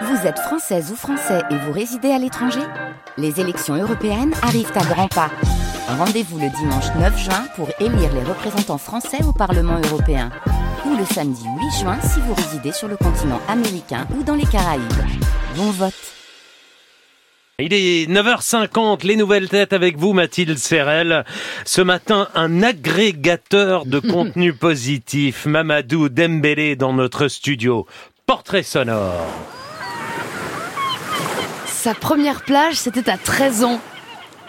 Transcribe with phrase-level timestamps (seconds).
[0.00, 2.62] Vous êtes française ou français et vous résidez à l'étranger
[3.18, 5.30] Les élections européennes arrivent à grands pas.
[5.86, 10.30] Rendez-vous le dimanche 9 juin pour élire les représentants français au Parlement européen.
[10.86, 14.46] Ou le samedi 8 juin si vous résidez sur le continent américain ou dans les
[14.46, 14.82] Caraïbes.
[15.56, 15.94] Bon vote
[17.58, 21.24] il est 9h50, les nouvelles têtes avec vous, Mathilde Serrel.
[21.64, 27.86] Ce matin, un agrégateur de contenu positif, Mamadou Dembélé dans notre studio.
[28.26, 29.28] Portrait sonore.
[31.82, 33.80] Sa première plage, c'était à 13 ans,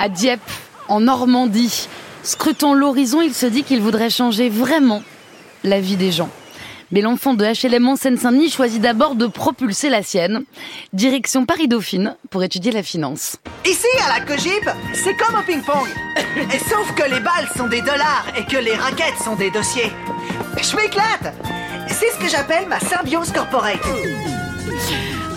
[0.00, 0.40] à Dieppe,
[0.88, 1.86] en Normandie.
[2.24, 5.04] Scrutant l'horizon, il se dit qu'il voudrait changer vraiment
[5.62, 6.28] la vie des gens.
[6.90, 10.42] Mais l'enfant de HLM en Seine-Saint-Denis choisit d'abord de propulser la sienne.
[10.92, 13.36] Direction Paris-Dauphine pour étudier la finance.
[13.64, 15.86] Ici, à la Cogip, c'est comme au ping-pong.
[16.68, 19.92] Sauf que les balles sont des dollars et que les raquettes sont des dossiers.
[20.60, 21.32] Je m'éclate
[21.86, 23.78] C'est ce que j'appelle ma symbiose corporate.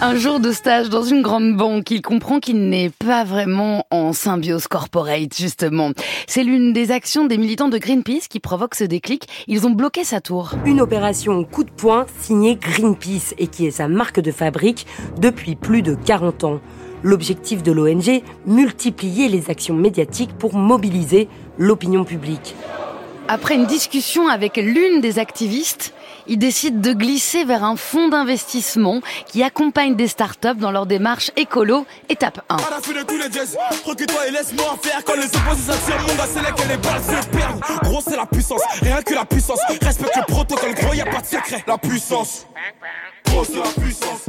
[0.05, 4.11] Un jour de stage dans une grande banque, il comprend qu'il n'est pas vraiment en
[4.11, 5.91] symbiose corporate, justement.
[6.27, 9.29] C'est l'une des actions des militants de Greenpeace qui provoque ce déclic.
[9.47, 10.55] Ils ont bloqué sa tour.
[10.65, 14.87] Une opération coup de poing signée Greenpeace et qui est sa marque de fabrique
[15.21, 16.59] depuis plus de 40 ans.
[17.01, 22.55] L'objectif de l'ONG, multiplier les actions médiatiques pour mobiliser l'opinion publique.
[23.29, 25.93] Après une discussion avec l'une des activistes,
[26.27, 31.31] il décide de glisser vers un fonds d'investissement qui accompagne des startups dans leur démarche
[31.35, 32.57] écolo, étape 1.
[37.83, 39.59] Gros, c'est la puissance, rien que la puissance.
[39.81, 41.63] Respecte le protocole, gros, y a pas de secret.
[41.67, 42.47] La puissance.
[43.25, 44.21] Gros, c'est la puissance.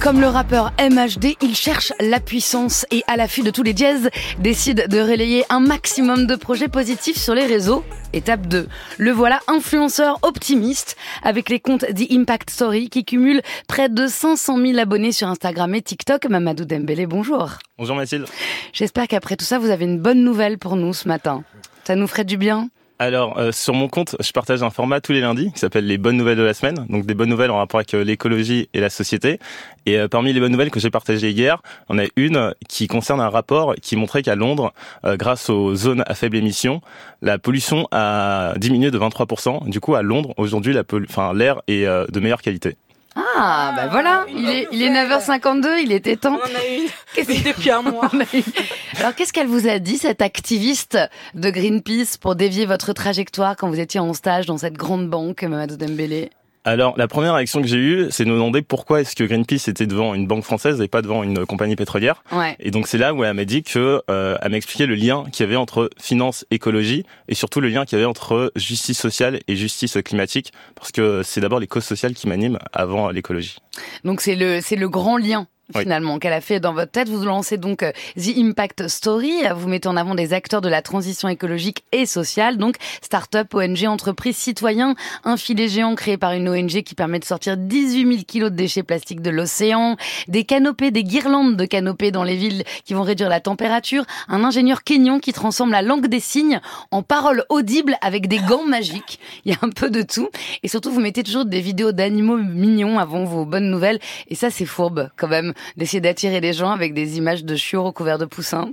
[0.00, 4.10] Comme le rappeur MHD, il cherche la puissance et à l'affût de tous les jazz,
[4.38, 7.84] décide de relayer un maximum de projets positifs sur les réseaux.
[8.12, 8.68] Étape 2.
[8.98, 14.58] Le voilà influenceur optimiste avec les comptes The Impact Story qui cumulent près de 500
[14.58, 16.26] 000 abonnés sur Instagram et TikTok.
[16.26, 17.52] Mamadou Dembélé, bonjour.
[17.78, 18.26] Bonjour Mathilde.
[18.72, 21.44] J'espère qu'après tout ça, vous avez une bonne nouvelle pour nous ce matin.
[21.84, 22.68] Ça nous ferait du bien
[22.98, 25.98] alors, euh, sur mon compte, je partage un format tous les lundis qui s'appelle les
[25.98, 26.86] bonnes nouvelles de la semaine.
[26.88, 29.40] Donc, des bonnes nouvelles en rapport avec euh, l'écologie et la société.
[29.86, 33.20] Et euh, parmi les bonnes nouvelles que j'ai partagées hier, on a une qui concerne
[33.20, 34.72] un rapport qui montrait qu'à Londres,
[35.04, 36.80] grâce aux zones à faible émission,
[37.22, 39.68] la pollution a diminué de 23%.
[39.68, 42.76] Du coup, à Londres, aujourd'hui, l'air est de meilleure qualité.
[43.14, 46.38] Ah, ben voilà, il est, il est 9h52, il était temps.
[46.38, 48.10] On en a une depuis un mois.
[48.98, 50.98] Alors, qu'est-ce qu'elle vous a dit, cette activiste
[51.34, 55.42] de Greenpeace, pour dévier votre trajectoire quand vous étiez en stage dans cette grande banque,
[55.42, 56.30] Mamadou Dembélé?
[56.64, 59.68] Alors, la première réaction que j'ai eue, c'est de nous demander pourquoi est-ce que Greenpeace
[59.68, 62.22] était devant une banque française et pas devant une compagnie pétrolière.
[62.30, 62.56] Ouais.
[62.60, 65.24] Et donc, c'est là où elle m'a dit que, euh, elle m'a expliqué le lien
[65.32, 68.98] qu'il y avait entre finance, écologie et surtout le lien qu'il y avait entre justice
[68.98, 73.58] sociale et justice climatique, parce que c'est d'abord les causes sociales qui m'animent avant l'écologie.
[74.04, 77.08] Donc, c'est le, c'est le grand lien finalement qu'elle a fait dans votre tête.
[77.08, 79.32] Vous lancez donc euh, The Impact Story.
[79.54, 83.84] Vous mettez en avant des acteurs de la transition écologique et sociale, donc start-up, ONG,
[83.86, 88.24] entreprises, citoyens, un filet géant créé par une ONG qui permet de sortir 18 000
[88.26, 89.96] kilos de déchets plastiques de l'océan,
[90.28, 94.44] des canopées, des guirlandes de canopées dans les villes qui vont réduire la température, un
[94.44, 99.20] ingénieur kényan qui transforme la langue des signes en paroles audibles avec des gants magiques.
[99.44, 100.28] Il y a un peu de tout.
[100.62, 103.98] Et surtout, vous mettez toujours des vidéos d'animaux mignons avant vos bonnes nouvelles.
[104.28, 107.82] Et ça, c'est fourbe quand même d'essayer d'attirer les gens avec des images de chiots
[107.82, 108.72] recouverts de poussins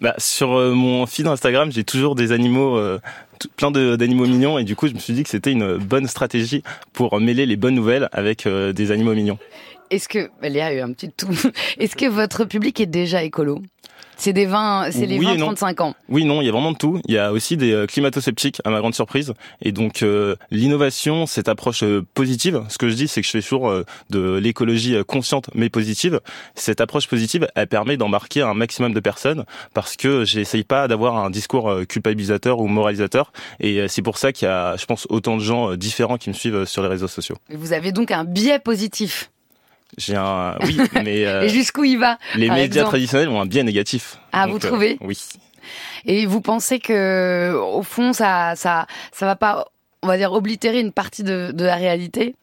[0.00, 3.00] bah, Sur euh, mon feed Instagram, j'ai toujours des animaux, euh,
[3.56, 6.62] plein d'animaux mignons, et du coup, je me suis dit que c'était une bonne stratégie
[6.92, 9.38] pour mêler les bonnes nouvelles avec euh, des animaux mignons.
[9.90, 11.28] Est-ce que, y a eu un petit tout.
[11.78, 13.60] Est-ce que votre public est déjà écolo?
[14.16, 15.94] C'est des vins, c'est les 20-35 ans.
[16.08, 17.00] Oui, non, il y a vraiment de tout.
[17.06, 19.34] Il y a aussi des euh, climato-sceptiques, à ma grande surprise.
[19.62, 23.32] Et donc, euh, l'innovation, cette approche euh, positive, ce que je dis, c'est que je
[23.32, 23.72] fais toujours
[24.10, 26.20] de l'écologie consciente mais positive.
[26.54, 31.16] Cette approche positive, elle permet d'embarquer un maximum de personnes parce que j'essaye pas d'avoir
[31.16, 33.32] un discours culpabilisateur ou moralisateur.
[33.60, 36.34] Et c'est pour ça qu'il y a, je pense, autant de gens différents qui me
[36.34, 37.36] suivent sur les réseaux sociaux.
[37.50, 39.30] vous avez donc un biais positif
[39.96, 43.62] j'ai un oui, mais euh, et jusqu'où il va Les médias traditionnels ont un biais
[43.62, 44.18] négatif.
[44.32, 45.18] Ah, vous trouvez Oui.
[46.04, 49.66] Et vous pensez que au fond ça ça ça va pas
[50.02, 52.34] on va dire oblitérer une partie de, de la réalité?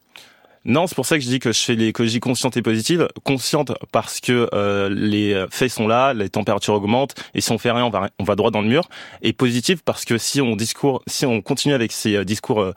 [0.64, 3.08] Non, c'est pour ça que je dis que je fais l'écologie consciente et positive.
[3.24, 7.72] Consciente parce que euh, les faits sont là, les températures augmentent, et si on fait
[7.72, 8.88] rien, on va, on va droit dans le mur.
[9.22, 12.74] Et positive parce que si on discours, si on continue avec ces euh, discours euh,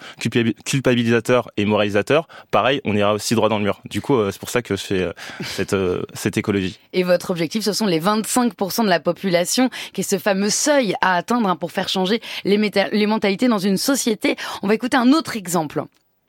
[0.65, 3.81] culpabilisateurs et moralisateurs, pareil, on ira aussi droit dans le mur.
[3.89, 5.09] Du coup, c'est pour ça que je fais
[5.43, 5.75] cette,
[6.13, 6.79] cette écologie.
[6.93, 10.95] Et votre objectif, ce sont les 25% de la population, qui est ce fameux seuil
[11.01, 12.57] à atteindre hein, pour faire changer les,
[12.91, 14.35] les mentalités dans une société.
[14.63, 15.83] On va écouter un autre exemple.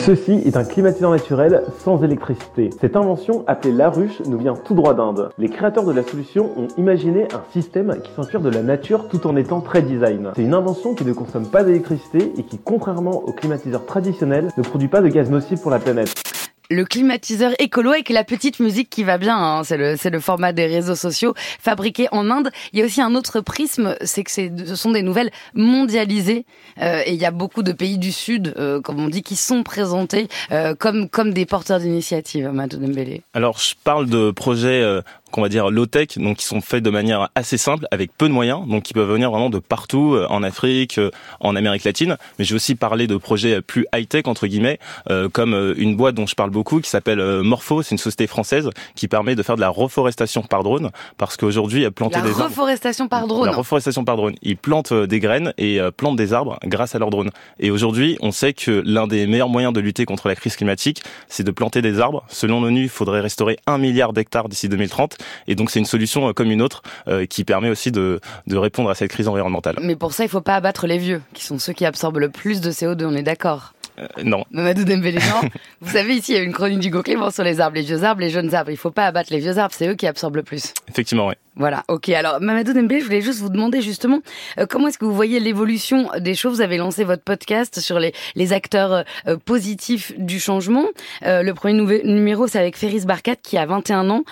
[0.06, 2.70] Ceci est un climatiseur naturel sans électricité.
[2.80, 5.30] Cette invention, appelée la ruche, nous vient tout droit d'Inde.
[5.36, 9.26] Les créateurs de la solution ont imaginé un système qui s'inspire de la nature tout
[9.26, 10.30] en étant très design.
[10.36, 14.62] C'est une invention qui ne consomme pas d'électricité et qui, contrairement aux climatiseurs traditionnels, ne
[14.62, 16.25] produit pas de gaz nocif pour la planète
[16.70, 19.36] le climatiseur écolo avec la petite musique qui va bien.
[19.36, 19.64] Hein.
[19.64, 22.50] C'est le, le format des réseaux sociaux fabriqués en Inde.
[22.72, 26.44] Il y a aussi un autre prisme, c'est que ce sont des nouvelles mondialisées.
[26.80, 29.36] Euh, et il y a beaucoup de pays du Sud, euh, comme on dit, qui
[29.36, 33.22] sont présentés euh, comme, comme des porteurs d'initiatives, Madou Dembélé.
[33.34, 34.82] Alors, je parle de projets
[35.32, 38.32] qu'on va dire low-tech, donc qui sont faits de manière assez simple, avec peu de
[38.32, 42.16] moyens, donc qui peuvent venir vraiment de partout, euh, en Afrique, euh, en Amérique latine.
[42.38, 44.78] Mais j'ai aussi parlé de projets plus high-tech entre guillemets,
[45.10, 48.70] euh, comme une boîte dont je parle beaucoup qui s'appelle Morpho, c'est une société française
[48.94, 52.38] qui permet de faire de la reforestation par drone, parce qu'aujourd'hui planter des arbres.
[52.40, 53.46] La reforestation par drone.
[53.46, 54.34] La reforestation par drone.
[54.42, 57.30] Ils plantent des graines et plantent des arbres grâce à leurs drones.
[57.58, 61.02] Et aujourd'hui, on sait que l'un des meilleurs moyens de lutter contre la crise climatique,
[61.28, 62.24] c'est de planter des arbres.
[62.28, 65.15] Selon l'ONU, il faudrait restaurer un milliard d'hectares d'ici 2030.
[65.46, 68.56] Et donc c'est une solution euh, comme une autre euh, qui permet aussi de, de
[68.56, 69.76] répondre à cette crise environnementale.
[69.80, 72.18] Mais pour ça, il ne faut pas abattre les vieux, qui sont ceux qui absorbent
[72.18, 74.44] le plus de CO2, on est d'accord euh, non.
[74.50, 75.48] Mamadou Dembélé, non.
[75.80, 78.04] Vous savez, ici, il y a une chronique du Clément sur les arbres, les vieux
[78.04, 78.70] arbres, les jeunes arbres.
[78.70, 80.74] Il faut pas abattre les vieux arbres, c'est eux qui absorbent le plus.
[80.88, 81.34] Effectivement, oui.
[81.58, 82.10] Voilà, ok.
[82.10, 84.20] Alors, Mamadou Dembélé, je voulais juste vous demander justement
[84.58, 86.56] euh, comment est-ce que vous voyez l'évolution des choses?
[86.56, 90.84] Vous avez lancé votre podcast sur les, les acteurs euh, positifs du changement.
[91.24, 94.24] Euh, le premier numéro, c'est avec Ferris Barkat qui a 21 ans,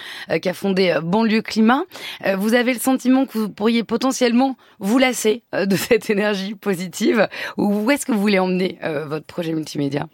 [0.43, 1.85] qui a fondé Banlieue Climat.
[2.37, 7.29] vous avez le sentiment que vous pourriez potentiellement vous lasser de cette énergie positive?
[7.57, 10.07] Ou où est-ce que vous voulez emmener votre projet multimédia?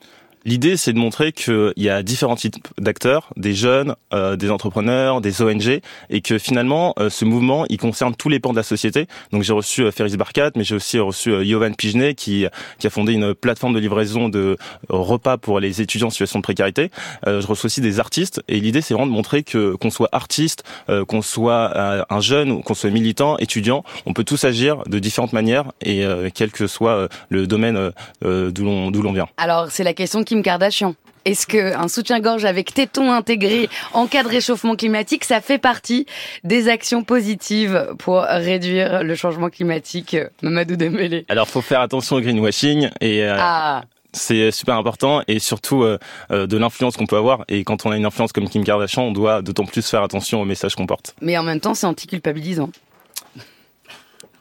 [0.46, 5.20] L'idée, c'est de montrer qu'il y a différents types d'acteurs, des jeunes, euh, des entrepreneurs,
[5.20, 8.62] des ONG, et que finalement, euh, ce mouvement, il concerne tous les pans de la
[8.62, 9.06] société.
[9.32, 12.46] Donc, j'ai reçu euh, Ferris Barkat, mais j'ai aussi reçu euh, Yovan Pigenet, qui,
[12.78, 14.56] qui a fondé une plateforme de livraison de
[14.88, 16.90] repas pour les étudiants en situation de précarité.
[17.26, 20.64] je reçois aussi des artistes, et l'idée, c'est vraiment de montrer que qu'on soit artiste,
[21.08, 25.32] qu'on soit un jeune ou qu'on soit militant, étudiant, on peut tous agir de différentes
[25.32, 26.04] manières, et
[26.34, 29.28] quel que soit le domaine d'où l'on vient.
[29.36, 30.94] Alors, c'est la question Kim Kardashian.
[31.24, 36.06] Est-ce que un soutien-gorge avec téton intégré en cas de réchauffement climatique, ça fait partie
[36.44, 41.26] des actions positives pour réduire le changement climatique, Mamadou Dembélé?
[41.28, 43.82] Alors, faut faire attention au greenwashing et euh, ah.
[44.12, 45.98] c'est super important et surtout euh,
[46.30, 47.44] euh, de l'influence qu'on peut avoir.
[47.48, 50.40] Et quand on a une influence comme Kim Kardashian, on doit d'autant plus faire attention
[50.40, 51.16] aux messages qu'on porte.
[51.20, 52.70] Mais en même temps, c'est anti-culpabilisant.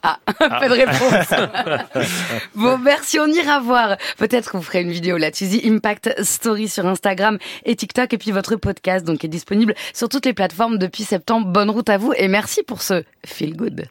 [0.04, 2.08] Ah, pas de réponse.
[2.56, 3.98] bon, merci, on ira voir.
[4.18, 5.60] Peut-être qu'on ferait une vidéo là-dessus.
[5.66, 8.14] Impact Story sur Instagram et TikTok.
[8.14, 11.48] Et puis votre podcast donc est disponible sur toutes les plateformes depuis septembre.
[11.48, 13.88] Bonne route à vous et merci pour ce feel good.